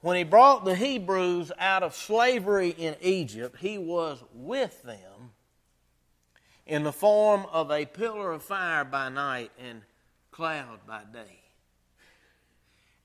When 0.00 0.16
he 0.16 0.24
brought 0.24 0.64
the 0.64 0.76
Hebrews 0.76 1.50
out 1.58 1.82
of 1.82 1.94
slavery 1.94 2.70
in 2.70 2.96
Egypt, 3.00 3.56
he 3.58 3.78
was 3.78 4.22
with 4.32 4.82
them 4.82 5.32
in 6.66 6.84
the 6.84 6.92
form 6.92 7.46
of 7.50 7.70
a 7.70 7.86
pillar 7.86 8.32
of 8.32 8.42
fire 8.42 8.84
by 8.84 9.08
night 9.08 9.50
and 9.58 9.82
cloud 10.30 10.80
by 10.86 11.02
day. 11.12 11.40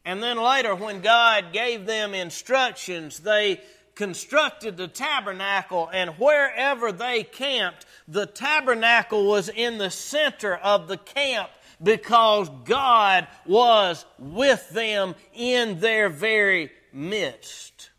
And 0.03 0.21
then 0.21 0.37
later, 0.37 0.75
when 0.75 1.01
God 1.01 1.53
gave 1.53 1.85
them 1.85 2.13
instructions, 2.13 3.19
they 3.19 3.61
constructed 3.95 4.77
the 4.77 4.87
tabernacle, 4.87 5.89
and 5.93 6.11
wherever 6.11 6.91
they 6.91 7.23
camped, 7.23 7.85
the 8.07 8.25
tabernacle 8.25 9.27
was 9.27 9.47
in 9.49 9.77
the 9.77 9.91
center 9.91 10.55
of 10.55 10.87
the 10.87 10.97
camp 10.97 11.49
because 11.81 12.49
God 12.65 13.27
was 13.45 14.05
with 14.19 14.69
them 14.69 15.15
in 15.33 15.79
their 15.79 16.09
very 16.09 16.71
midst. 16.93 17.89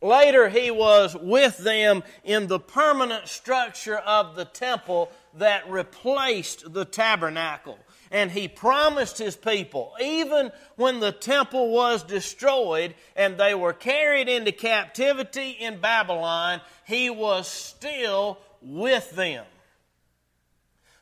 Later, 0.00 0.48
he 0.48 0.70
was 0.70 1.16
with 1.16 1.58
them 1.58 2.04
in 2.22 2.46
the 2.46 2.60
permanent 2.60 3.26
structure 3.26 3.96
of 3.96 4.36
the 4.36 4.44
temple 4.44 5.10
that 5.34 5.68
replaced 5.68 6.72
the 6.72 6.84
tabernacle. 6.84 7.78
And 8.10 8.30
he 8.30 8.46
promised 8.46 9.18
his 9.18 9.36
people, 9.36 9.92
even 10.00 10.52
when 10.76 11.00
the 11.00 11.12
temple 11.12 11.70
was 11.70 12.04
destroyed 12.04 12.94
and 13.16 13.36
they 13.36 13.54
were 13.54 13.72
carried 13.72 14.28
into 14.28 14.52
captivity 14.52 15.50
in 15.50 15.80
Babylon, 15.80 16.60
he 16.86 17.10
was 17.10 17.48
still 17.48 18.38
with 18.62 19.10
them. 19.10 19.44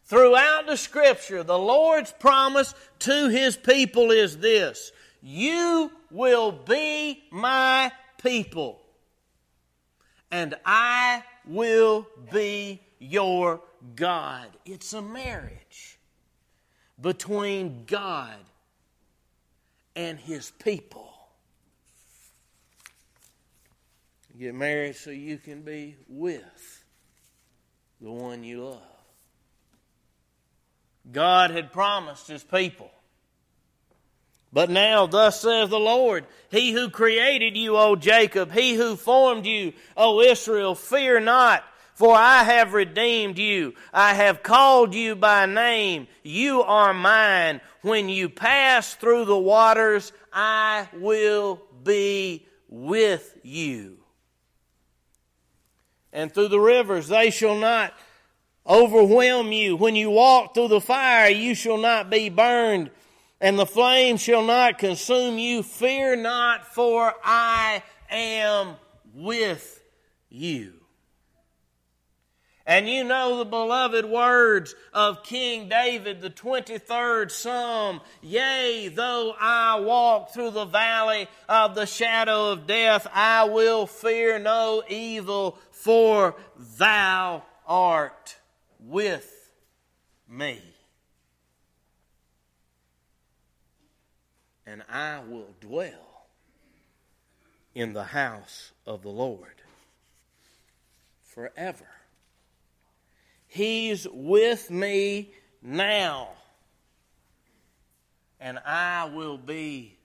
Throughout 0.07 0.69
the 0.69 0.77
scripture, 0.77 1.43
the 1.43 1.59
Lord's 1.59 2.13
promise 2.13 2.75
to 3.01 3.29
his 3.29 3.57
people 3.57 4.13
is 4.13 4.39
this 4.39 4.93
You 5.21 5.91
will 6.13 6.53
be 6.53 7.25
my 7.33 7.91
people, 8.23 8.81
and 10.31 10.55
I 10.65 11.25
will 11.45 12.07
be 12.33 12.81
your 13.01 13.61
God. 13.97 14.47
It's 14.65 14.93
a 14.93 15.03
marriage 15.03 15.99
between 17.01 17.85
God 17.87 18.37
and 19.97 20.21
his 20.21 20.53
people. 20.63 21.13
Get 24.39 24.55
married 24.55 24.95
so 24.95 25.11
you 25.11 25.39
can 25.39 25.63
be 25.63 25.97
with 26.09 26.85
the 28.01 28.13
one 28.13 28.45
you 28.45 28.63
love. 28.67 28.96
God 31.11 31.51
had 31.51 31.73
promised 31.73 32.29
his 32.29 32.43
people. 32.43 32.91
But 34.53 34.71
now, 34.71 35.07
thus 35.07 35.41
says 35.41 35.69
the 35.69 35.79
Lord, 35.79 36.25
He 36.51 36.73
who 36.73 36.89
created 36.89 37.57
you, 37.57 37.77
O 37.77 37.95
Jacob, 37.95 38.53
He 38.53 38.75
who 38.75 38.97
formed 38.97 39.45
you, 39.45 39.75
O 39.97 40.21
Israel, 40.23 40.75
fear 40.75 41.21
not, 41.21 41.63
for 41.95 42.15
I 42.15 42.43
have 42.43 42.73
redeemed 42.73 43.39
you. 43.39 43.75
I 43.93 44.15
have 44.15 44.43
called 44.43 44.95
you 44.95 45.15
by 45.15 45.47
name. 45.47 46.09
You 46.23 46.63
are 46.63 46.95
mine. 46.95 47.61
When 47.83 48.09
you 48.09 48.29
pass 48.29 48.95
through 48.95 49.27
the 49.27 49.39
waters, 49.39 50.13
I 50.33 50.89
will 50.95 51.61
be 51.83 52.47
with 52.69 53.39
you. 53.43 53.99
And 56.13 56.33
through 56.33 56.49
the 56.49 56.61
rivers, 56.61 57.09
they 57.09 57.31
shall 57.31 57.59
not 57.59 57.93
overwhelm 58.69 59.53
you. 59.53 59.77
When 59.77 59.97
you 59.97 60.11
walk 60.11 60.55
through 60.55 60.69
the 60.69 60.81
fire, 60.81 61.31
you 61.31 61.55
shall 61.55 61.79
not 61.79 62.11
be 62.11 62.29
burned, 62.29 62.91
and 63.41 63.59
the 63.59 63.67
flame 63.67 64.17
shall 64.17 64.45
not 64.45 64.79
consume 64.79 65.39
you. 65.39 65.63
Fear 65.63 66.17
not, 66.17 66.67
for 66.75 67.15
I 67.25 67.83
am 68.11 68.77
with 69.15 69.83
you. 70.29 70.73
And 72.69 72.89
you 72.89 73.05
know 73.05 73.39
the 73.39 73.45
beloved 73.45 74.05
words 74.07 74.75
of 74.93 75.23
King 75.23 75.69
David, 75.69 76.21
the 76.21 76.31
23rd 76.31 77.31
Psalm. 77.31 78.01
Yea, 78.23 78.89
though 78.89 79.37
I 79.39 79.79
walk 79.79 80.33
through 80.35 80.51
the 80.51 80.65
valley 80.65 81.29
of 81.49 81.77
the 81.77 81.87
shadow 81.87 82.51
of 82.51 82.67
death, 82.67 83.07
I 83.15 83.45
will 83.45 83.87
fear 83.87 84.41
no 84.41 84.83
evil, 84.89 85.59
for 85.71 86.35
thou 86.77 87.45
art 87.69 88.37
with 88.89 89.51
me. 90.29 90.61
And 94.67 94.83
I 94.89 95.21
will 95.21 95.55
dwell 95.61 96.27
in 97.75 97.93
the 97.93 98.05
house 98.05 98.73
of 98.87 99.03
the 99.03 99.11
Lord 99.11 99.63
forever. 101.23 101.87
He's 103.47 104.07
with 104.11 104.71
me 104.71 105.33
now, 105.63 106.31
and 108.41 108.59
I 108.59 109.11
will 109.13 109.39
be 109.39 109.97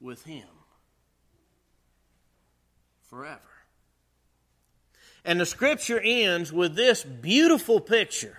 with 0.00 0.24
him 0.24 0.48
forever. 3.08 3.57
And 5.24 5.40
the 5.40 5.46
scripture 5.46 6.00
ends 6.02 6.52
with 6.52 6.74
this 6.74 7.04
beautiful 7.04 7.80
picture. 7.80 8.36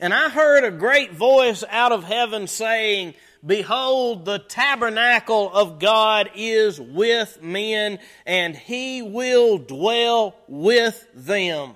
And 0.00 0.12
I 0.12 0.28
heard 0.28 0.64
a 0.64 0.70
great 0.70 1.12
voice 1.12 1.62
out 1.68 1.92
of 1.92 2.04
heaven 2.04 2.46
saying, 2.48 3.14
Behold, 3.44 4.24
the 4.24 4.38
tabernacle 4.38 5.50
of 5.52 5.78
God 5.78 6.30
is 6.34 6.80
with 6.80 7.42
men, 7.42 7.98
and 8.24 8.56
he 8.56 9.02
will 9.02 9.58
dwell 9.58 10.36
with 10.46 11.06
them. 11.14 11.74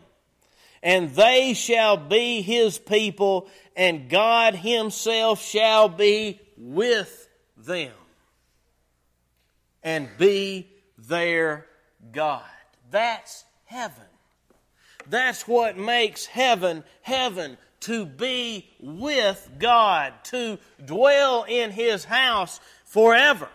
And 0.83 1.11
they 1.11 1.55
shall 1.55 1.97
be 1.97 2.43
his 2.43 2.79
people, 2.79 3.49
and 3.77 4.09
God 4.09 4.55
himself 4.55 5.43
shall 5.43 5.89
be 5.89 6.41
with 6.57 7.29
them 7.57 7.93
and 9.83 10.09
be 10.19 10.69
their 10.99 11.67
God. 12.13 12.43
That's 12.91 13.45
heaven. 13.65 14.05
That's 15.09 15.47
what 15.47 15.77
makes 15.77 16.27
heaven 16.27 16.85
heaven 17.03 17.59
to 17.81 18.07
be 18.07 18.69
with 18.81 19.49
God, 19.59 20.13
to 20.25 20.59
dwell 20.85 21.45
in 21.45 21.71
His 21.71 22.05
house 22.05 22.61
forever. 22.85 23.49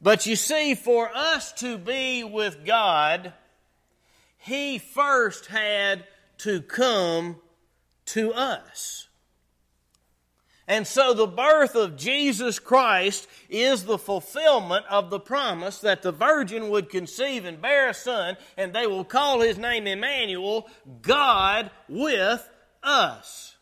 But 0.00 0.26
you 0.26 0.36
see, 0.36 0.74
for 0.74 1.10
us 1.14 1.52
to 1.54 1.76
be 1.76 2.22
with 2.22 2.64
God, 2.64 3.32
he 4.38 4.78
first 4.78 5.46
had 5.46 6.04
to 6.38 6.62
come 6.62 7.36
to 8.06 8.32
us. 8.32 9.07
And 10.68 10.86
so 10.86 11.14
the 11.14 11.26
birth 11.26 11.74
of 11.74 11.96
Jesus 11.96 12.58
Christ 12.58 13.26
is 13.48 13.84
the 13.84 13.96
fulfillment 13.96 14.84
of 14.90 15.08
the 15.08 15.18
promise 15.18 15.78
that 15.78 16.02
the 16.02 16.12
virgin 16.12 16.68
would 16.68 16.90
conceive 16.90 17.46
and 17.46 17.60
bear 17.60 17.88
a 17.88 17.94
son, 17.94 18.36
and 18.58 18.74
they 18.74 18.86
will 18.86 19.04
call 19.04 19.40
his 19.40 19.56
name 19.56 19.86
Emmanuel, 19.86 20.68
God 21.00 21.70
with 21.88 22.46
us. 22.82 23.56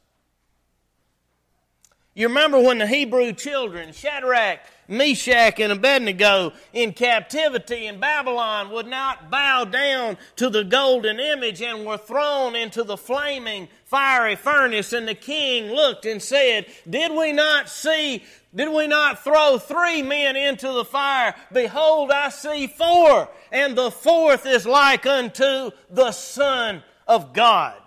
You 2.17 2.29
remember 2.29 2.59
when 2.59 2.79
the 2.79 2.87
Hebrew 2.87 3.35
children, 3.35 3.93
Shadrach, 3.93 4.61
Meshach, 4.89 5.61
and 5.61 5.71
Abednego, 5.71 6.55
in 6.73 6.95
captivity 6.95 7.87
in 7.87 8.01
Babylon, 8.01 8.71
would 8.71 8.87
not 8.87 9.31
bow 9.31 9.65
down 9.67 10.17
to 10.37 10.49
the 10.49 10.65
golden 10.65 11.21
image 11.21 11.61
and 11.61 11.85
were 11.85 11.99
thrown 11.99 12.57
into 12.57 12.85
the 12.85 12.97
flaming, 12.97 13.69
fiery 13.87 14.37
furnace. 14.37 14.93
And 14.93 15.09
the 15.09 15.15
king 15.15 15.73
looked 15.73 16.05
and 16.05 16.23
said, 16.23 16.67
Did 16.89 17.13
we 17.13 17.33
not 17.33 17.69
see, 17.69 18.23
did 18.55 18.69
we 18.69 18.87
not 18.87 19.25
throw 19.25 19.59
three 19.59 20.03
men 20.03 20.37
into 20.37 20.71
the 20.71 20.85
fire? 20.85 21.35
Behold, 21.53 22.11
I 22.11 22.29
see 22.29 22.67
four, 22.67 23.29
and 23.51 23.77
the 23.77 23.91
fourth 23.91 24.45
is 24.45 24.67
like 24.67 25.07
unto 25.07 25.71
the 25.89 26.13
Son 26.13 26.83
of 27.07 27.33
God. 27.33 27.81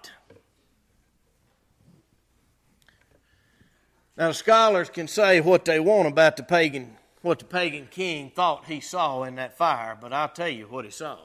Now, 4.18 4.34
scholars 4.34 4.90
can 4.90 5.08
say 5.08 5.40
what 5.40 5.64
they 5.64 5.80
want 5.80 6.10
about 6.10 6.36
the 6.36 6.44
pagan, 6.44 6.98
what 7.22 7.40
the 7.40 7.46
pagan 7.46 7.88
king 7.90 8.32
thought 8.36 8.66
he 8.66 8.82
saw 8.82 9.24
in 9.24 9.36
that 9.36 9.58
fire, 9.58 9.98
but 10.00 10.12
I'll 10.12 10.28
tell 10.28 10.50
you 10.50 10.66
what 10.66 10.84
he 10.84 10.92
saw. 10.92 11.20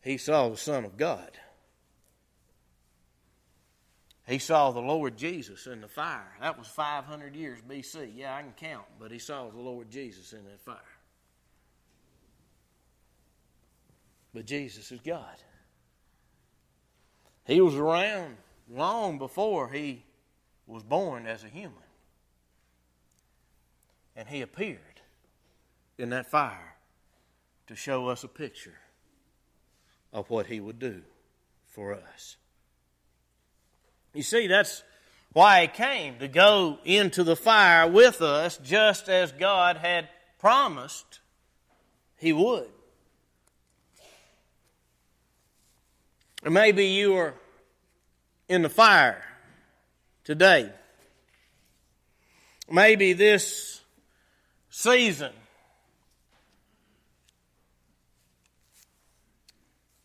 He 0.00 0.16
saw 0.16 0.48
the 0.48 0.56
Son 0.56 0.86
of 0.86 0.96
God. 0.96 1.30
He 4.26 4.38
saw 4.38 4.70
the 4.70 4.80
Lord 4.80 5.18
Jesus 5.18 5.66
in 5.66 5.82
the 5.82 5.88
fire. 5.88 6.34
That 6.40 6.58
was 6.58 6.66
500 6.66 7.36
years 7.36 7.58
BC. 7.68 8.12
Yeah, 8.16 8.34
I 8.34 8.42
can 8.42 8.52
count, 8.52 8.86
but 8.98 9.10
he 9.10 9.18
saw 9.18 9.50
the 9.50 9.60
Lord 9.60 9.90
Jesus 9.90 10.32
in 10.32 10.44
that 10.44 10.60
fire. 10.64 10.78
But 14.32 14.46
Jesus 14.46 14.90
is 14.90 15.00
God. 15.00 15.36
He 17.46 17.60
was 17.60 17.74
around 17.74 18.36
long 18.70 19.18
before 19.18 19.68
he 19.68 20.04
was 20.66 20.82
born 20.82 21.26
as 21.26 21.44
a 21.44 21.48
human. 21.48 21.74
And 24.16 24.28
he 24.28 24.40
appeared 24.40 25.02
in 25.98 26.10
that 26.10 26.30
fire 26.30 26.76
to 27.66 27.76
show 27.76 28.08
us 28.08 28.24
a 28.24 28.28
picture 28.28 28.78
of 30.12 30.30
what 30.30 30.46
he 30.46 30.60
would 30.60 30.78
do 30.78 31.02
for 31.66 31.92
us. 31.92 32.36
You 34.14 34.22
see, 34.22 34.46
that's 34.46 34.82
why 35.32 35.62
he 35.62 35.66
came 35.66 36.18
to 36.20 36.28
go 36.28 36.78
into 36.84 37.24
the 37.24 37.36
fire 37.36 37.88
with 37.88 38.22
us 38.22 38.56
just 38.58 39.08
as 39.08 39.32
God 39.32 39.76
had 39.76 40.08
promised 40.38 41.20
he 42.16 42.32
would. 42.32 42.68
Or 46.44 46.50
maybe 46.50 46.86
you 46.86 47.16
are 47.16 47.34
in 48.48 48.62
the 48.62 48.68
fire 48.68 49.24
today. 50.22 50.70
Maybe 52.70 53.12
this 53.12 53.80
season 54.70 55.32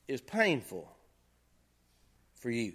is 0.08 0.22
painful 0.22 0.90
for 2.36 2.50
you. 2.50 2.74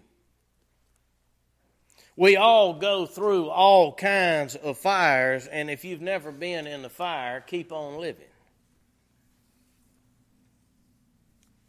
We 2.16 2.36
all 2.36 2.74
go 2.74 3.06
through 3.06 3.48
all 3.48 3.92
kinds 3.92 4.54
of 4.54 4.78
fires, 4.78 5.46
and 5.46 5.68
if 5.68 5.84
you've 5.84 6.00
never 6.00 6.30
been 6.30 6.66
in 6.66 6.82
the 6.82 6.88
fire, 6.88 7.40
keep 7.40 7.72
on 7.72 8.00
living. 8.00 8.24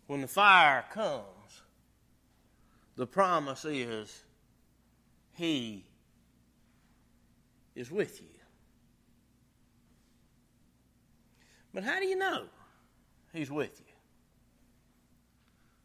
When 0.08 0.22
the 0.22 0.28
fire 0.28 0.86
comes, 0.92 1.24
the 2.96 3.08
promise 3.08 3.66
is 3.66 4.24
he 5.34 5.86
is 7.76 7.92
with 7.92 8.22
you. 8.22 8.28
But 11.74 11.84
how 11.84 12.00
do 12.00 12.06
you 12.06 12.16
know 12.16 12.46
He's 13.34 13.52
with 13.52 13.82
you? 13.86 13.95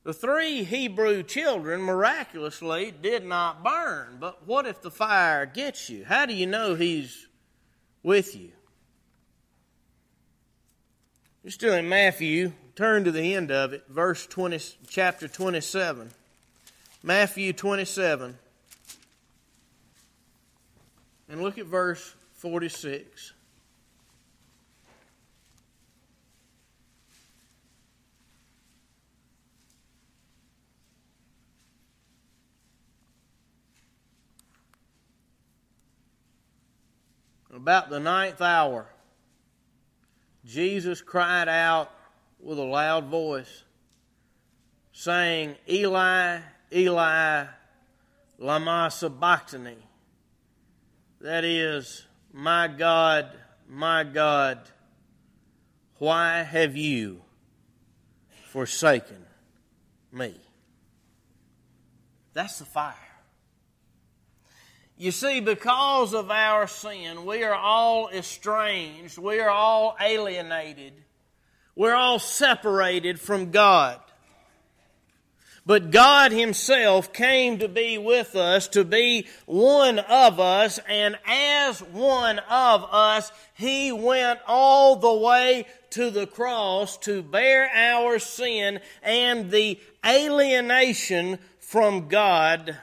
The 0.02 0.14
three 0.14 0.64
Hebrew 0.64 1.22
children 1.22 1.82
miraculously 1.82 2.90
did 2.90 3.24
not 3.24 3.62
burn, 3.62 4.16
but 4.18 4.46
what 4.46 4.66
if 4.66 4.80
the 4.80 4.90
fire 4.90 5.44
gets 5.44 5.90
you? 5.90 6.04
How 6.06 6.24
do 6.24 6.32
you 6.32 6.46
know 6.46 6.74
He's 6.74 7.26
with 8.02 8.34
you? 8.34 8.52
You're 11.44 11.50
still 11.50 11.74
in 11.74 11.88
Matthew. 11.88 12.52
Turn 12.76 13.04
to 13.04 13.10
the 13.10 13.34
end 13.34 13.50
of 13.50 13.74
it, 13.74 13.84
verse 13.88 14.26
20, 14.26 14.58
chapter 14.88 15.28
27. 15.28 16.10
Matthew 17.02 17.52
27. 17.52 18.38
And 21.28 21.42
look 21.42 21.58
at 21.58 21.66
verse 21.66 22.14
46. 22.34 23.32
About 37.60 37.90
the 37.90 38.00
ninth 38.00 38.40
hour, 38.40 38.86
Jesus 40.46 41.02
cried 41.02 41.46
out 41.46 41.92
with 42.42 42.58
a 42.58 42.64
loud 42.64 43.08
voice, 43.08 43.64
saying, 44.92 45.56
Eli, 45.68 46.38
Eli, 46.72 47.44
lama 48.38 48.88
sabachthani 48.90 49.76
that 51.20 51.44
is, 51.44 52.06
My 52.32 52.66
God, 52.66 53.28
my 53.68 54.04
God, 54.04 54.60
why 55.98 56.42
have 56.42 56.78
you 56.78 57.20
forsaken 58.46 59.26
me? 60.10 60.34
That's 62.32 62.58
the 62.58 62.64
fire. 62.64 63.09
You 65.00 65.12
see, 65.12 65.40
because 65.40 66.12
of 66.12 66.30
our 66.30 66.66
sin, 66.66 67.24
we 67.24 67.42
are 67.42 67.54
all 67.54 68.10
estranged, 68.10 69.16
we 69.16 69.40
are 69.40 69.48
all 69.48 69.96
alienated, 69.98 70.92
we're 71.74 71.94
all 71.94 72.18
separated 72.18 73.18
from 73.18 73.50
God. 73.50 73.98
But 75.64 75.90
God 75.90 76.32
Himself 76.32 77.14
came 77.14 77.60
to 77.60 77.68
be 77.68 77.96
with 77.96 78.36
us, 78.36 78.68
to 78.68 78.84
be 78.84 79.26
one 79.46 80.00
of 80.00 80.38
us, 80.38 80.78
and 80.86 81.16
as 81.26 81.80
one 81.80 82.38
of 82.38 82.84
us, 82.92 83.32
He 83.54 83.92
went 83.92 84.40
all 84.46 84.96
the 84.96 85.14
way 85.14 85.64
to 85.92 86.10
the 86.10 86.26
cross 86.26 86.98
to 86.98 87.22
bear 87.22 87.70
our 87.74 88.18
sin 88.18 88.80
and 89.02 89.50
the 89.50 89.80
alienation 90.04 91.38
from 91.58 92.08
God 92.08 92.76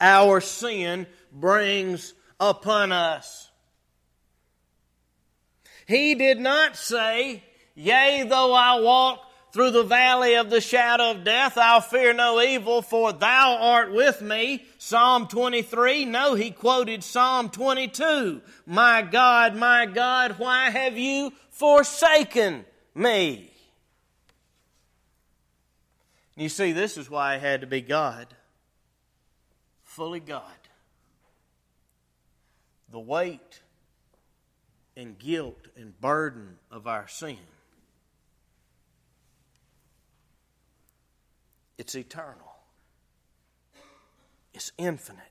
our 0.00 0.40
sin 0.40 1.06
brings 1.32 2.14
upon 2.40 2.92
us. 2.92 3.50
He 5.86 6.14
did 6.14 6.38
not 6.38 6.76
say, 6.76 7.42
Yea, 7.74 8.24
though 8.28 8.52
I 8.52 8.80
walk 8.80 9.24
through 9.52 9.70
the 9.70 9.84
valley 9.84 10.34
of 10.34 10.50
the 10.50 10.60
shadow 10.60 11.12
of 11.12 11.24
death, 11.24 11.56
I'll 11.56 11.80
fear 11.80 12.12
no 12.12 12.40
evil, 12.42 12.82
for 12.82 13.12
thou 13.12 13.56
art 13.58 13.92
with 13.92 14.20
me. 14.20 14.64
Psalm 14.76 15.26
23. 15.28 16.04
No, 16.04 16.34
he 16.34 16.50
quoted 16.50 17.02
Psalm 17.02 17.48
22. 17.48 18.42
My 18.66 19.00
God, 19.02 19.56
my 19.56 19.86
God, 19.86 20.38
why 20.38 20.70
have 20.70 20.98
you 20.98 21.32
forsaken 21.50 22.66
me? 22.94 23.50
You 26.36 26.48
see, 26.48 26.72
this 26.72 26.98
is 26.98 27.08
why 27.08 27.36
it 27.36 27.40
had 27.40 27.62
to 27.62 27.66
be 27.66 27.80
God. 27.80 28.26
Fully 29.98 30.20
God. 30.20 30.42
The 32.92 33.00
weight 33.00 33.62
and 34.96 35.18
guilt 35.18 35.66
and 35.76 36.00
burden 36.00 36.58
of 36.70 36.86
our 36.86 37.08
sin 37.08 37.36
It's 41.78 41.96
eternal, 41.96 42.56
it's 44.54 44.70
infinite. 44.78 45.22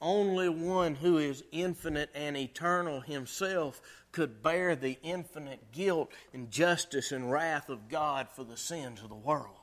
Only 0.00 0.48
one 0.48 0.94
who 0.94 1.18
is 1.18 1.44
infinite 1.52 2.10
and 2.14 2.36
eternal 2.36 3.00
himself 3.00 3.82
could 4.12 4.42
bear 4.42 4.74
the 4.74 4.98
infinite 5.02 5.72
guilt 5.72 6.10
and 6.32 6.50
justice 6.50 7.12
and 7.12 7.30
wrath 7.30 7.68
of 7.68 7.88
God 7.88 8.28
for 8.34 8.44
the 8.44 8.56
sins 8.56 9.02
of 9.02 9.08
the 9.08 9.14
world. 9.14 9.59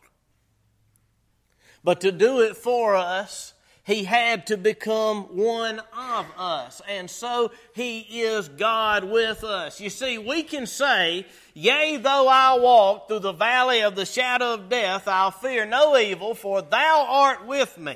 But 1.87 2.01
to 2.01 2.11
do 2.11 2.41
it 2.41 2.57
for 2.57 2.97
us, 2.97 3.53
he 3.85 4.03
had 4.03 4.47
to 4.47 4.57
become 4.57 5.37
one 5.37 5.79
of 5.97 6.25
us. 6.37 6.81
And 6.85 7.09
so 7.09 7.51
he 7.73 7.99
is 8.01 8.49
God 8.49 9.05
with 9.05 9.45
us. 9.45 9.79
You 9.79 9.89
see, 9.89 10.17
we 10.17 10.43
can 10.43 10.65
say, 10.65 11.25
Yea, 11.53 11.95
though 11.95 12.27
I 12.27 12.59
walk 12.59 13.07
through 13.07 13.19
the 13.19 13.31
valley 13.31 13.83
of 13.83 13.95
the 13.95 14.05
shadow 14.05 14.55
of 14.55 14.67
death, 14.67 15.07
I'll 15.07 15.31
fear 15.31 15.65
no 15.65 15.97
evil, 15.97 16.35
for 16.35 16.61
thou 16.61 17.05
art 17.07 17.47
with 17.47 17.77
me. 17.77 17.95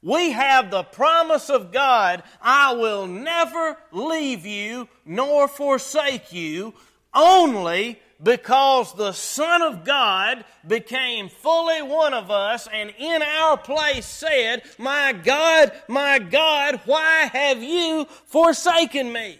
We 0.00 0.30
have 0.30 0.70
the 0.70 0.84
promise 0.84 1.50
of 1.50 1.70
God, 1.70 2.22
I 2.40 2.72
will 2.72 3.06
never 3.06 3.76
leave 3.90 4.46
you 4.46 4.88
nor 5.04 5.48
forsake 5.48 6.32
you, 6.32 6.72
only 7.12 8.00
because 8.22 8.94
the 8.94 9.12
Son 9.12 9.62
of 9.62 9.84
God 9.84 10.44
became 10.66 11.28
fully 11.28 11.82
one 11.82 12.14
of 12.14 12.30
us 12.30 12.68
and 12.72 12.92
in 12.98 13.22
our 13.22 13.56
place 13.56 14.06
said, 14.06 14.62
My 14.78 15.12
God, 15.12 15.72
my 15.88 16.18
God, 16.18 16.80
why 16.84 17.30
have 17.32 17.62
you 17.62 18.06
forsaken 18.26 19.12
me? 19.12 19.38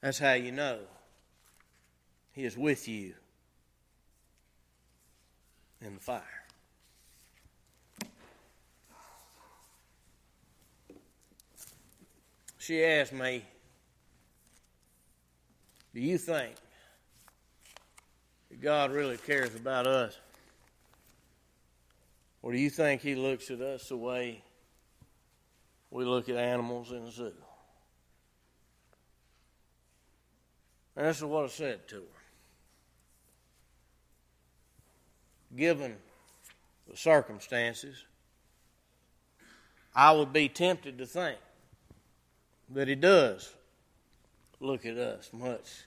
That's 0.00 0.18
how 0.18 0.32
you 0.32 0.50
know 0.50 0.78
He 2.32 2.44
is 2.44 2.56
with 2.56 2.88
you 2.88 3.14
in 5.80 5.94
the 5.94 6.00
fire. 6.00 6.22
She 12.58 12.84
asked 12.84 13.12
me, 13.12 13.42
Do 15.94 16.00
you 16.00 16.18
think 16.18 16.54
that 18.48 18.60
God 18.60 18.92
really 18.92 19.16
cares 19.16 19.54
about 19.54 19.86
us? 19.86 20.16
Or 22.42 22.52
do 22.52 22.58
you 22.58 22.70
think 22.70 23.02
He 23.02 23.14
looks 23.14 23.50
at 23.50 23.60
us 23.60 23.88
the 23.88 23.96
way 23.96 24.42
we 25.90 26.04
look 26.04 26.28
at 26.28 26.36
animals 26.36 26.92
in 26.92 27.02
a 27.02 27.10
zoo? 27.10 27.32
And 30.96 31.06
this 31.06 31.18
is 31.18 31.24
what 31.24 31.44
I 31.44 31.48
said 31.48 31.88
to 31.88 31.96
her. 31.96 32.02
Given 35.56 35.96
the 36.88 36.96
circumstances, 36.96 38.04
I 39.94 40.12
would 40.12 40.32
be 40.32 40.48
tempted 40.48 40.98
to 40.98 41.06
think 41.06 41.38
that 42.70 42.86
He 42.86 42.94
does 42.94 43.52
look 44.60 44.84
at 44.84 44.96
us 44.96 45.30
much 45.32 45.84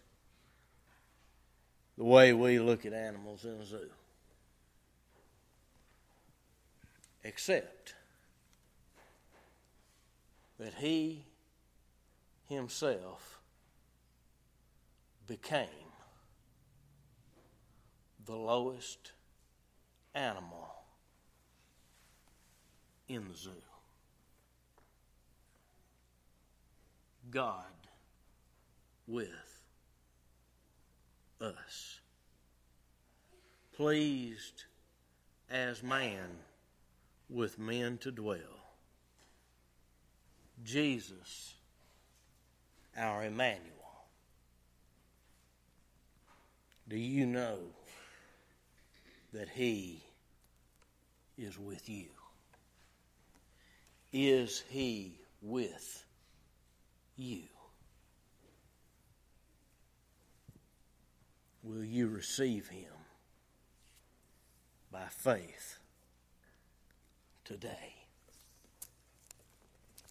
the 1.97 2.03
way 2.03 2.33
we 2.33 2.59
look 2.59 2.85
at 2.85 2.93
animals 2.93 3.45
in 3.45 3.51
a 3.51 3.65
zoo. 3.65 3.89
Except 7.23 7.93
that 10.59 10.73
He 10.75 11.23
Himself 12.49 13.39
became 15.27 15.67
the 18.25 18.35
lowest 18.35 19.11
animal 20.15 20.73
in 23.07 23.27
the 23.27 23.35
zoo. 23.35 23.51
God 27.29 27.63
with 29.07 29.61
us. 31.41 31.99
Pleased 33.75 34.63
as 35.49 35.83
man 35.83 36.29
with 37.29 37.59
men 37.59 37.97
to 37.99 38.11
dwell. 38.11 38.37
Jesus, 40.63 41.55
our 42.97 43.25
Emmanuel. 43.25 43.69
Do 46.87 46.97
you 46.97 47.25
know 47.25 47.57
that 49.33 49.49
He 49.49 50.03
is 51.37 51.57
with 51.57 51.89
you? 51.89 52.05
Is 54.11 54.63
He 54.69 55.17
with 55.41 56.05
you? 57.17 57.43
Will 61.63 61.83
you 61.83 62.09
receive 62.09 62.67
Him 62.67 62.91
by 64.91 65.05
faith 65.09 65.77
today? 67.45 67.95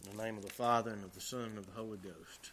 In 0.03 0.17
the 0.17 0.23
name 0.23 0.39
of 0.39 0.45
the 0.45 0.51
Father, 0.51 0.91
and 0.93 1.05
of 1.05 1.15
the 1.15 1.21
Son, 1.21 1.43
and 1.43 1.59
of 1.59 1.67
the 1.67 1.73
Holy 1.73 1.99
Ghost. 1.99 2.53